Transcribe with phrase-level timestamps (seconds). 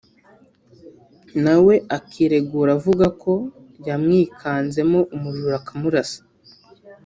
[1.41, 3.33] naho we akiregura avuga ko
[3.87, 6.19] yamwikanzemo umujura akamurasa